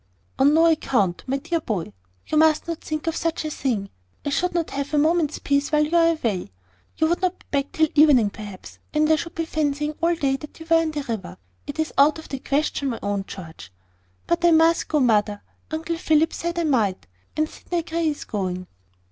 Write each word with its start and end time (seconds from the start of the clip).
"On 0.39 0.55
no 0.55 0.65
account, 0.65 1.23
my 1.27 1.37
dear 1.37 1.61
boy. 1.61 1.93
You 2.25 2.35
must 2.39 2.67
not 2.67 2.81
think 2.81 3.05
of 3.05 3.15
such 3.15 3.45
a 3.45 3.51
thing. 3.51 3.91
I 4.25 4.31
should 4.31 4.55
not 4.55 4.71
have 4.71 4.95
a 4.95 4.97
moment's 4.97 5.37
peace 5.37 5.71
while 5.71 5.85
you 5.85 5.95
are 5.95 6.13
away. 6.13 6.49
You 6.97 7.05
would 7.07 7.21
not 7.21 7.37
be 7.37 7.45
back 7.51 7.71
till 7.71 7.87
evening, 7.93 8.31
perhaps; 8.31 8.79
and 8.95 9.07
I 9.11 9.15
should 9.15 9.35
be 9.35 9.45
fancying 9.45 9.93
all 10.01 10.15
day 10.15 10.37
that 10.37 10.59
you 10.59 10.65
were 10.67 10.81
in 10.81 10.89
the 10.89 11.03
river. 11.03 11.37
It 11.67 11.77
is 11.77 11.93
out 11.99 12.17
of 12.17 12.29
the 12.29 12.39
question, 12.39 12.89
my 12.89 12.99
own 13.03 13.25
George." 13.27 13.71
"But 14.25 14.43
I 14.43 14.49
must 14.49 14.87
go, 14.87 14.99
mother. 14.99 15.43
Uncle 15.69 15.99
Philip 15.99 16.33
said 16.33 16.57
I 16.57 16.63
might; 16.63 17.05
and 17.37 17.47
Sydney 17.47 17.83
Grey 17.83 18.07
is 18.07 18.23
going." 18.23 18.65